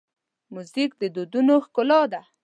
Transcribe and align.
موزیک 0.53 0.91
د 0.99 1.03
ودونو 1.21 1.55
ښکلا 1.65 2.01
ده. 2.11 2.21